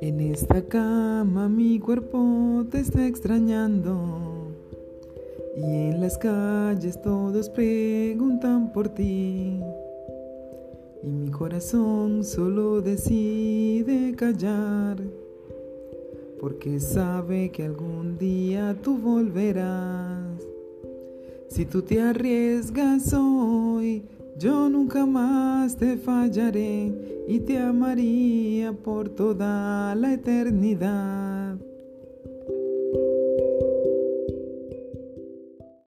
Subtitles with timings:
[0.00, 4.48] En esta cama mi cuerpo te está extrañando.
[5.56, 9.60] Y en las calles todos preguntan por ti.
[11.02, 14.96] Y mi corazón solo decide callar.
[16.40, 20.40] Porque sabe que algún día tú volverás.
[21.48, 24.04] Si tú te arriesgas hoy,
[24.38, 26.92] yo nunca más te fallaré
[27.26, 31.56] y te amaría por toda la eternidad.